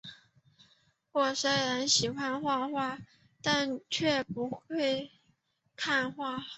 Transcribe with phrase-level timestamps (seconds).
[1.11, 2.97] 我虽然喜欢画画，
[3.43, 5.11] 但却不会
[5.75, 6.43] 看画